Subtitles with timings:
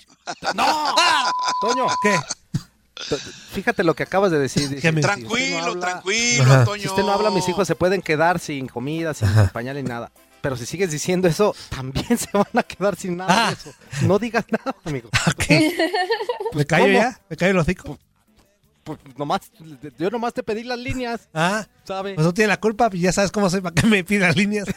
[0.54, 0.64] ¡No!
[0.98, 1.30] ¡Ah!
[1.60, 2.18] Toño, ¿Qué?
[3.52, 4.68] fíjate lo que acabas de decir.
[4.68, 6.64] Dice, ¿Qué me- si usted Tranquilo, no habla- tranquilo, Ajá.
[6.64, 6.82] Toño.
[6.82, 10.10] Si usted no habla, mis hijos se pueden quedar sin comida, sin pañal ni nada.
[10.40, 13.50] Pero si sigues diciendo eso, también se van a quedar sin nada Ah.
[13.50, 13.72] de eso.
[14.02, 15.10] No digas nada, amigo.
[16.54, 16.94] ¿Me callo ¿cómo?
[16.98, 17.20] ya?
[17.28, 17.98] ¿Me callo el hocico?
[18.97, 19.41] Pues nomás,
[19.98, 22.14] yo nomás te pedí las líneas, Ah, ¿sabes?
[22.14, 24.67] pues no tiene la culpa, pues ya sabes cómo soy para que me pidan líneas.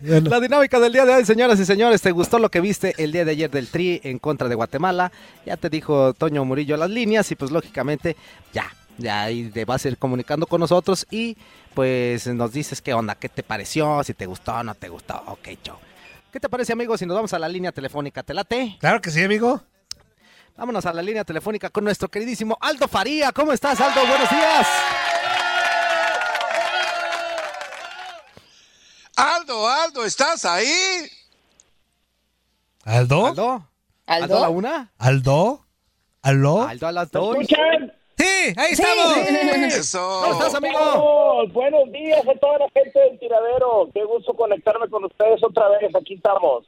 [0.00, 0.30] Bueno.
[0.30, 3.10] La dinámica del día de hoy, señoras y señores, ¿te gustó lo que viste el
[3.10, 5.10] día de ayer del Tri en contra de Guatemala?
[5.44, 8.16] Ya te dijo Toño Murillo las líneas y pues lógicamente
[8.52, 11.36] ya, ya ahí te vas a ir comunicando con nosotros y
[11.74, 15.20] pues nos dices qué onda, qué te pareció, si te gustó o no te gustó.
[15.26, 15.80] Ok, chao.
[16.32, 18.22] ¿Qué te parece, amigos, si nos vamos a la línea telefónica?
[18.22, 18.76] ¿Te late?
[18.78, 19.62] Claro que sí, amigo.
[20.58, 23.30] Vámonos a la línea telefónica con nuestro queridísimo Aldo Faría.
[23.30, 24.00] ¿Cómo estás, Aldo?
[24.04, 24.66] Buenos días.
[29.14, 30.66] Aldo, Aldo, ¿estás ahí?
[32.84, 33.26] ¿Aldo?
[33.28, 33.68] Aldo.
[34.04, 34.92] ¿Aldo a la una?
[34.98, 35.64] ¿Aldo?
[36.22, 36.62] ¿Aló?
[36.62, 37.36] Aldo a las dos.
[37.36, 37.92] ¿Escuchan?
[38.18, 39.16] Sí, ahí estamos.
[39.16, 40.22] Eso.
[40.24, 40.76] ¿Cómo estás, amigo?
[40.76, 43.88] Vamos, buenos días a toda la gente del tiradero.
[43.94, 45.94] Qué gusto conectarme con ustedes otra vez.
[45.94, 46.66] Aquí estamos.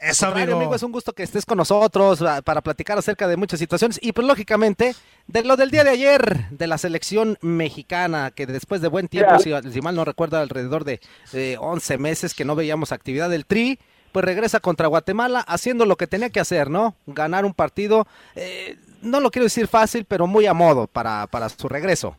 [0.00, 0.56] Eso, amigo.
[0.56, 3.98] amigo, es un gusto que estés con nosotros ah, para platicar acerca de muchas situaciones
[4.02, 4.94] y pues lógicamente
[5.26, 9.38] de lo del día de ayer de la selección mexicana que después de buen tiempo,
[9.38, 11.00] si, si mal no recuerdo, alrededor de
[11.32, 13.78] eh, 11 meses que no veíamos actividad del Tri,
[14.12, 16.94] pues regresa contra Guatemala haciendo lo que tenía que hacer, ¿no?
[17.06, 21.48] Ganar un partido, eh, no lo quiero decir fácil, pero muy a modo para, para
[21.48, 22.16] su regreso.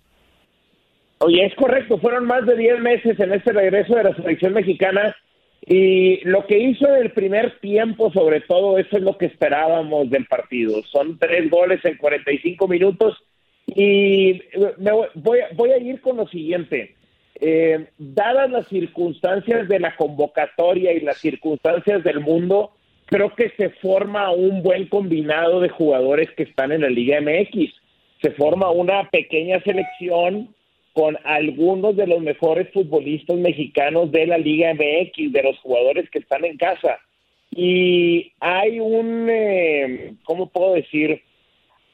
[1.19, 1.97] Oye, es correcto.
[1.97, 5.15] Fueron más de 10 meses en este regreso de la selección mexicana.
[5.69, 10.09] Y lo que hizo en el primer tiempo, sobre todo, eso es lo que esperábamos
[10.09, 10.81] del partido.
[10.83, 13.17] Son tres goles en 45 minutos.
[13.67, 14.41] Y
[14.77, 15.07] me voy,
[15.55, 16.95] voy, a- ir con lo siguiente.
[17.41, 22.71] Eh, dadas las circunstancias de la convocatoria y las circunstancias del mundo,
[23.05, 27.73] creo que se forma un buen combinado de jugadores que están en la Liga MX.
[28.21, 30.55] Se forma una pequeña selección
[30.97, 36.17] con algunos de los mejores futbolistas mexicanos de la Liga MX, de los jugadores que
[36.17, 36.97] están en casa.
[37.51, 41.21] Y hay un, eh, ¿cómo puedo decir?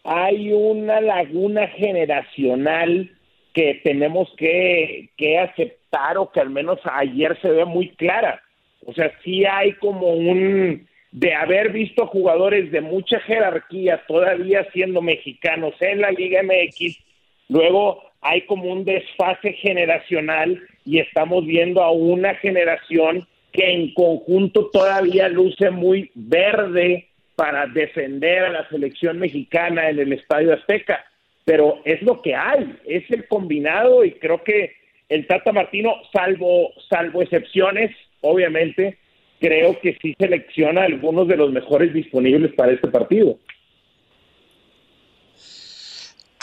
[0.06, 3.12] Hay una laguna generacional
[3.54, 8.42] que tenemos que, que aceptar o que al menos ayer se ve muy clara.
[8.86, 15.02] O sea, sí hay como un, de haber visto jugadores de mucha jerarquía todavía siendo
[15.02, 17.04] mexicanos en la Liga MX,
[17.50, 24.70] luego hay como un desfase generacional y estamos viendo a una generación que en conjunto
[24.72, 31.04] todavía luce muy verde para defender a la selección mexicana en el Estadio Azteca.
[31.46, 34.74] Pero es lo que hay, es el combinado y creo que
[35.10, 37.92] el Tata Martino, salvo, salvo excepciones,
[38.22, 38.98] obviamente,
[39.40, 43.38] creo que sí selecciona algunos de los mejores disponibles para este partido.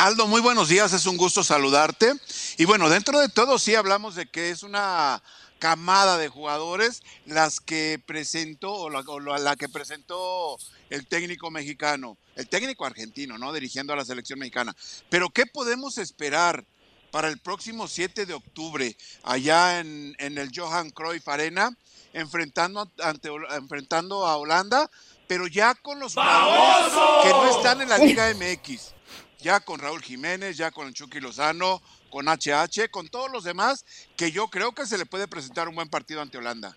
[0.01, 2.15] Aldo, muy buenos días, es un gusto saludarte.
[2.57, 5.23] Y bueno, dentro de todo sí hablamos de que es una
[5.59, 10.57] camada de jugadores las que presentó o la, o la- que presentó
[10.89, 13.53] el técnico mexicano, el técnico argentino, ¿no?
[13.53, 14.75] Dirigiendo a la selección mexicana.
[15.11, 16.65] Pero ¿qué podemos esperar
[17.11, 21.77] para el próximo 7 de octubre allá en, en el Johan Cruyff Arena,
[22.15, 24.91] enfrentando, ante, enfrentando a Holanda,
[25.29, 26.93] pero ya con los jugadores
[27.23, 28.95] que no están en la Liga MX?
[29.41, 33.85] Ya con Raúl Jiménez, ya con el Chucky Lozano, con HH, con todos los demás,
[34.17, 36.77] que yo creo que se le puede presentar un buen partido ante Holanda.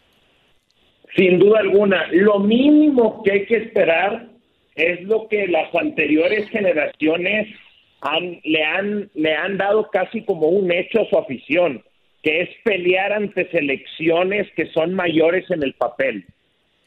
[1.15, 2.07] Sin duda alguna.
[2.11, 4.29] Lo mínimo que hay que esperar
[4.75, 7.47] es lo que las anteriores generaciones
[8.01, 11.83] han, le, han, le han dado casi como un hecho a su afición,
[12.21, 16.25] que es pelear ante selecciones que son mayores en el papel.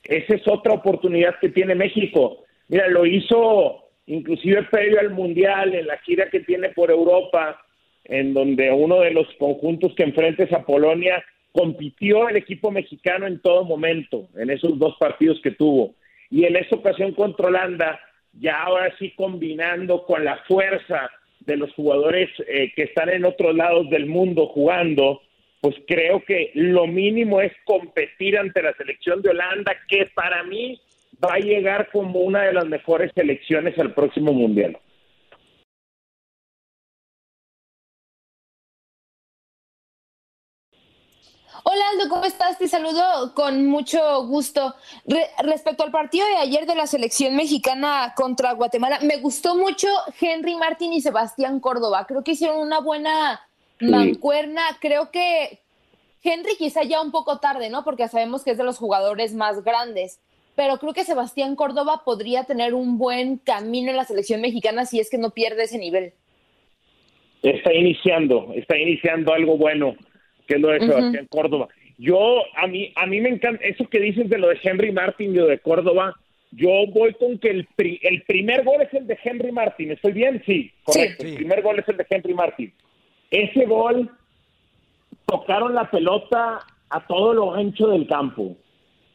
[0.04, 2.44] Esa es otra oportunidad que tiene México.
[2.68, 7.62] Mira, lo hizo inclusive previo al Mundial, en la gira que tiene por Europa,
[8.04, 13.40] en donde uno de los conjuntos que enfrentes a Polonia compitió el equipo mexicano en
[13.40, 15.94] todo momento, en esos dos partidos que tuvo.
[16.30, 17.98] Y en esa ocasión contra Holanda,
[18.34, 21.10] ya ahora sí combinando con la fuerza
[21.40, 25.22] de los jugadores eh, que están en otros lados del mundo jugando,
[25.60, 30.78] pues creo que lo mínimo es competir ante la selección de Holanda, que para mí
[31.24, 34.78] va a llegar como una de las mejores selecciones al próximo Mundial.
[41.68, 42.58] Hola Aldo, ¿cómo estás?
[42.58, 44.76] Te saludo con mucho gusto.
[45.42, 49.88] respecto al partido de ayer de la selección mexicana contra Guatemala, me gustó mucho
[50.20, 52.06] Henry Martín y Sebastián Córdoba.
[52.06, 53.40] Creo que hicieron una buena
[53.80, 54.62] mancuerna.
[54.80, 55.60] Creo que
[56.22, 57.82] Henry quizá ya un poco tarde, ¿no?
[57.82, 60.20] Porque sabemos que es de los jugadores más grandes.
[60.56, 64.98] Pero creo que Sebastián Córdoba podría tener un buen camino en la selección mexicana si
[64.98, 66.14] es que no pierde ese nivel.
[67.42, 69.94] Está iniciando, está iniciando algo bueno
[70.46, 71.68] que es lo de Sebastián Córdoba.
[71.98, 75.32] Yo, a mí, a mí me encanta eso que dices de lo de Henry Martin
[75.32, 76.14] y lo de Córdoba.
[76.52, 79.92] Yo voy con que el, el primer gol es el de Henry Martin.
[79.92, 80.42] ¿Estoy bien?
[80.46, 81.24] Sí, correcto.
[81.24, 82.72] El primer gol es el de Henry Martin.
[83.30, 84.10] Ese gol
[85.26, 88.56] tocaron la pelota a todo lo ancho del campo.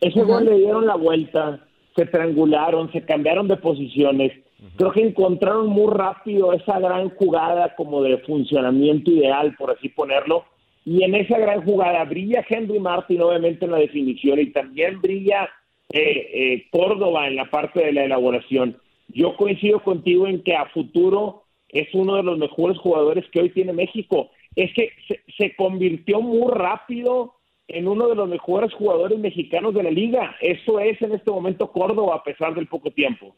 [0.02, 1.66] Ese gol le dieron la vuelta,
[1.96, 4.34] se triangularon, se cambiaron de posiciones.
[4.76, 10.46] Creo que encontraron muy rápido esa gran jugada como de funcionamiento ideal, por así ponerlo,
[10.86, 15.50] y en esa gran jugada brilla Henry Martin, obviamente, en la definición, y también brilla
[15.94, 18.78] eh, eh, Córdoba en la parte de la elaboración.
[19.10, 23.50] Yo coincido contigo en que a futuro es uno de los mejores jugadores que hoy
[23.50, 24.30] tiene México.
[24.56, 24.90] Es que
[25.38, 27.36] se, convirtió muy rápido
[27.68, 30.36] en uno de los mejores jugadores mexicanos de la liga.
[30.42, 33.36] Eso es en este momento Córdoba, a pesar del poco tiempo.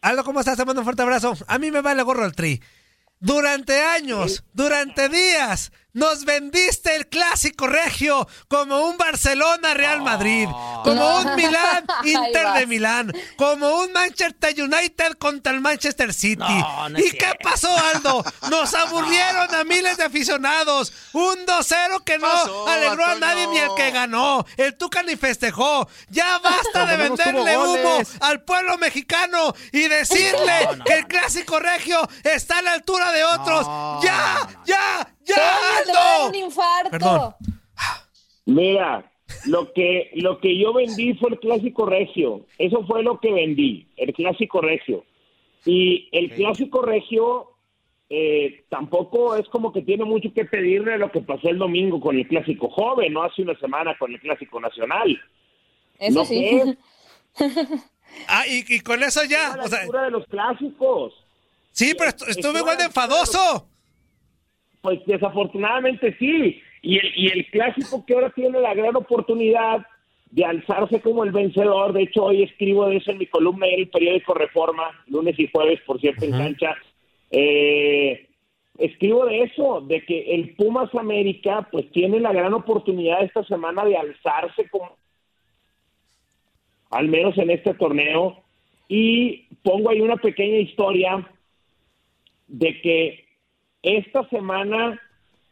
[0.00, 0.56] Aldo, ¿cómo estás?
[0.56, 1.32] Te mando un fuerte abrazo.
[1.48, 2.60] A mí me vale gorro el tri.
[3.20, 10.46] Durante años, durante días, nos vendiste el clásico regio como un Barcelona Real Madrid,
[10.82, 16.42] como un Milán Inter de Milán, como un Manchester United contra el Manchester City.
[16.96, 18.24] ¿Y qué pasó, Aldo?
[18.50, 20.92] Nos aburrieron a miles de aficionados.
[21.12, 24.44] Un 2-0 que no alegró a nadie ni al que ganó.
[24.56, 25.88] El Tuca ni festejó.
[26.08, 32.58] Ya basta de venderle humo al pueblo mexicano y decirle que el clásico regio está
[32.58, 34.02] a la altura de otros.
[34.02, 34.48] ¡Ya!
[34.66, 35.13] ¡Ya!
[35.24, 37.34] ¡Ya, un infarto.
[38.46, 39.10] Mira,
[39.46, 42.46] lo que, lo que yo vendí fue el clásico regio.
[42.58, 45.04] Eso fue lo que vendí, el clásico regio.
[45.64, 47.54] Y el clásico regio
[48.10, 52.16] eh, tampoco es como que tiene mucho que pedirle lo que pasó el domingo con
[52.16, 55.18] el clásico joven, no hace una semana con el clásico nacional.
[55.98, 56.60] Eso sí.
[58.28, 59.56] ah, y, con eso ya.
[59.56, 61.14] La o de los clásicos.
[61.72, 63.68] Sí, pero estuve igual de enfadoso.
[64.84, 66.60] Pues desafortunadamente sí.
[66.82, 69.86] Y el, y el clásico que ahora tiene la gran oportunidad
[70.30, 71.94] de alzarse como el vencedor.
[71.94, 75.48] De hecho, hoy escribo de eso en mi columna en el periódico Reforma, lunes y
[75.50, 76.76] jueves, por cierto, en cancha.
[77.30, 78.28] Eh,
[78.76, 83.86] escribo de eso, de que el Pumas América, pues tiene la gran oportunidad esta semana
[83.86, 84.98] de alzarse como,
[86.90, 88.36] al menos en este torneo.
[88.86, 91.26] Y pongo ahí una pequeña historia
[92.48, 93.23] de que
[93.84, 94.98] esta semana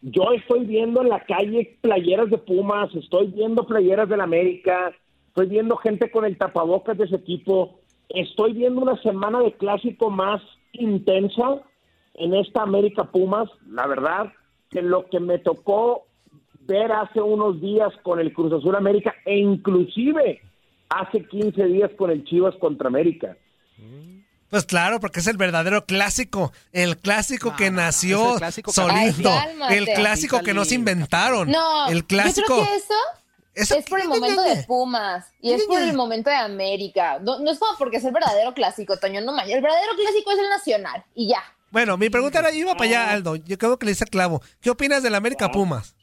[0.00, 4.92] yo estoy viendo en la calle playeras de Pumas, estoy viendo playeras del América,
[5.28, 10.10] estoy viendo gente con el tapabocas de ese equipo, estoy viendo una semana de clásico
[10.10, 11.62] más intensa
[12.14, 14.32] en esta América Pumas, la verdad,
[14.70, 16.06] que lo que me tocó
[16.60, 20.40] ver hace unos días con el Cruz Azul América e inclusive
[20.88, 23.36] hace 15 días con el Chivas contra América.
[24.52, 29.32] Pues claro, porque es el verdadero clásico, el clásico que nació solito,
[29.70, 31.50] el clásico que no se inventaron.
[31.50, 32.58] No, el clásico.
[32.58, 36.28] Yo creo que eso, es por el momento de Pumas y es por el momento
[36.28, 37.18] de América.
[37.22, 40.50] No, es como porque es el verdadero clásico, Toño, no El verdadero clásico es el
[40.50, 41.42] nacional y ya.
[41.70, 43.36] Bueno, mi pregunta era, iba para allá, Aldo.
[43.36, 44.42] Yo creo que le hice clavo.
[44.60, 45.96] ¿Qué opinas del América Pumas?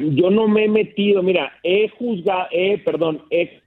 [0.00, 3.65] Yo no me he metido, mira, he juzgado, eh, perdón, he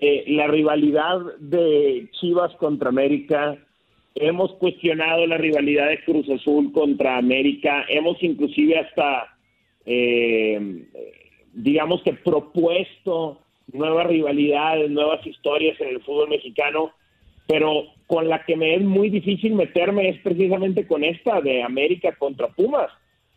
[0.00, 3.58] eh, la rivalidad de Chivas contra América,
[4.14, 9.36] hemos cuestionado la rivalidad de Cruz Azul contra América, hemos inclusive hasta
[9.86, 10.84] eh,
[11.52, 13.40] digamos que propuesto
[13.72, 16.92] nuevas rivalidades, nuevas historias en el fútbol mexicano,
[17.46, 22.14] pero con la que me es muy difícil meterme es precisamente con esta de América
[22.16, 22.90] contra Pumas,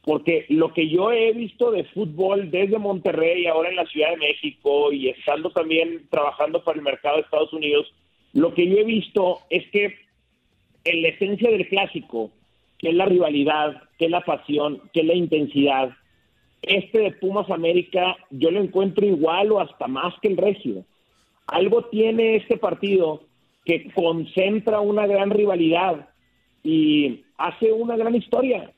[0.04, 4.18] porque lo que yo he visto de fútbol desde Monterrey, ahora en la Ciudad de
[4.18, 7.94] México y estando también trabajando para el mercado de Estados Unidos,
[8.34, 9.96] lo que yo he visto es que
[10.84, 12.32] en la esencia del clásico,
[12.78, 15.92] que es la rivalidad, que es la pasión, que es la intensidad,
[16.64, 20.84] este de Pumas América yo lo encuentro igual o hasta más que el Regio.
[21.48, 23.24] Algo tiene este partido
[23.66, 26.10] que concentra una gran rivalidad
[26.64, 28.72] y hace una gran historia.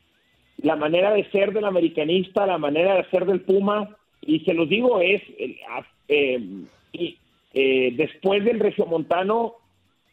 [0.57, 3.89] La manera de ser del americanista, la manera de ser del Puma,
[4.21, 5.59] y se los digo, es eh,
[6.07, 7.15] eh,
[7.53, 9.55] eh, después del Regiomontano,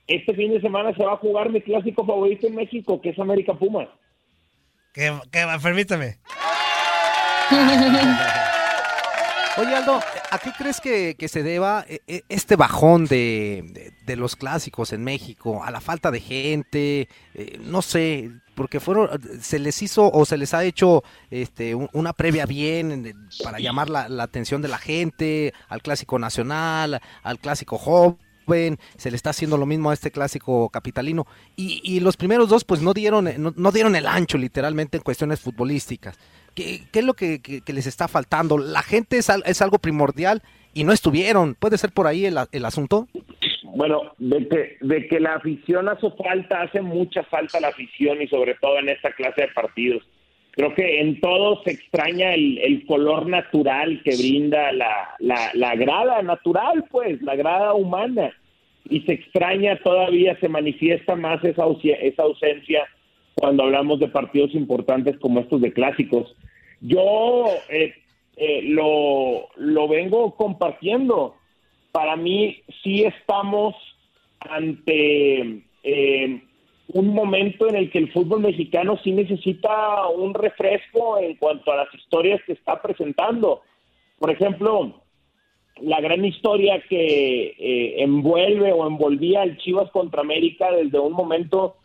[0.06, 3.18] este fin de semana se va a jugar mi clásico favorito en México, que es
[3.18, 3.88] América Puma.
[4.92, 6.16] Que, que permítame.
[9.58, 14.94] Oye Aldo, ¿a qué crees que, se deba eh, eh, este bajón de, los clásicos
[14.94, 15.62] en México?
[15.62, 17.08] ¿A la falta de gente?
[17.34, 19.10] Eh, no sé, porque fueron,
[19.42, 24.06] se les hizo o se les ha hecho este, una previa bien para llamar la,
[24.22, 28.16] atención de la gente al clásico nacional, al clásico joven
[28.96, 32.82] se le está haciendo lo mismo a este clásico capitalino y, los primeros dos pues
[32.82, 36.18] no dieron no, dieron el ancho literalmente en cuestiones futbolísticas
[36.54, 38.58] ¿Qué, es lo que, les está faltando?
[38.58, 40.42] La gente es, es, algo primordial
[40.74, 41.54] y no estuvieron.
[41.54, 43.08] ¿Puede ser por ahí el, el asunto?
[43.74, 48.28] Bueno, de que, de que la afición hace falta, hace mucha falta la afición y
[48.28, 50.02] sobre todo en esta clase de partidos.
[50.50, 55.74] Creo que en todo se extraña el, el color natural que brinda la, la, la
[55.76, 58.32] grada natural, pues, la grada humana.
[58.90, 61.64] Y se extraña todavía, se manifiesta más esa,
[62.00, 62.86] esa ausencia
[63.34, 66.34] cuando hablamos de partidos importantes como estos de clásicos.
[66.80, 67.94] Yo eh,
[68.36, 71.36] eh, lo, lo vengo compartiendo.
[71.92, 73.74] Para mí sí estamos
[74.40, 76.42] ante eh,
[76.88, 81.76] un momento en el que el fútbol mexicano sí necesita un refresco en cuanto a
[81.76, 83.62] las historias que está presentando.
[84.18, 85.02] Por ejemplo,
[85.80, 87.54] la gran historia que
[87.98, 91.76] envuelve o envolvía al Chivas contra América desde un momento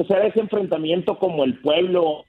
[0.00, 2.24] o sea, ese enfrentamiento como el pueblo,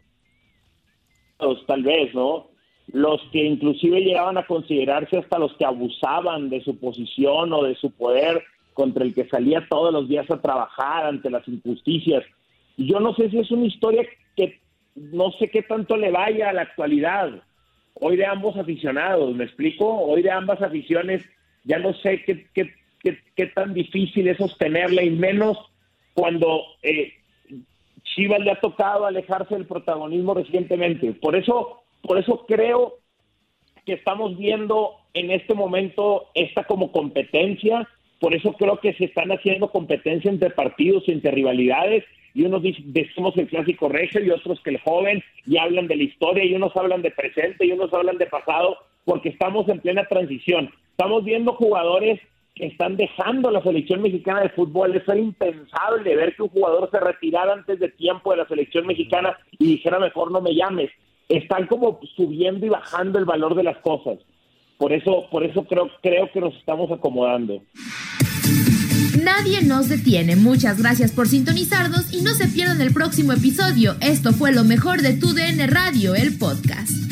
[1.38, 2.50] pues, tal vez, ¿no?
[2.92, 7.76] Los que inclusive llegaban a considerarse hasta los que abusaban de su posición o de
[7.76, 12.26] su poder contra el que salía todos los días a trabajar ante las injusticias.
[12.76, 14.04] Y yo no sé si es una historia
[14.36, 14.60] que
[14.96, 17.32] no sé qué tanto le vaya a la actualidad.
[17.94, 19.88] Hoy de ambos aficionados, ¿me explico?
[19.88, 21.24] Hoy de ambas aficiones
[21.64, 25.58] ya no sé qué, qué, qué, qué tan difícil es sostenerla y menos
[26.14, 27.14] cuando eh,
[28.16, 31.14] Chivas le ha tocado alejarse del protagonismo recientemente.
[31.14, 32.96] Por eso, por eso creo
[33.86, 37.88] que estamos viendo en este momento esta como competencia.
[38.20, 42.04] Por eso creo que se están haciendo competencia entre partidos, entre rivalidades.
[42.34, 46.04] Y unos decimos el clásico regio y otros que el joven, y hablan de la
[46.04, 50.06] historia, y unos hablan de presente, y unos hablan de pasado, porque estamos en plena
[50.06, 50.72] transición.
[50.92, 52.22] Estamos viendo jugadores
[52.56, 54.96] están dejando la selección mexicana de fútbol.
[54.96, 59.38] Es impensable ver que un jugador se retirara antes de tiempo de la selección mexicana
[59.58, 60.92] y dijera mejor no me llames.
[61.30, 64.20] Están como subiendo y bajando el valor de las cosas.
[64.78, 67.62] Por eso, por eso creo, creo que nos estamos acomodando.
[69.24, 70.36] Nadie nos detiene.
[70.36, 73.96] Muchas gracias por sintonizarnos y no se pierdan el próximo episodio.
[74.02, 77.11] Esto fue lo mejor de Tu DN Radio, el podcast.